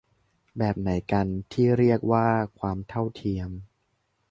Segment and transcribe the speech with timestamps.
[0.57, 2.27] แบบไหนกัน ที่เรียกว่า
[2.59, 3.49] ความเท่าเทียม